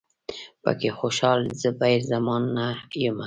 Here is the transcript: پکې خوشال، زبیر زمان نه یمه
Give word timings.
پکې 0.63 0.89
خوشال، 0.99 1.41
زبیر 1.61 1.99
زمان 2.11 2.43
نه 2.57 2.67
یمه 3.03 3.19